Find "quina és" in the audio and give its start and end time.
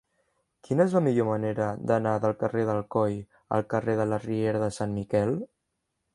0.67-0.95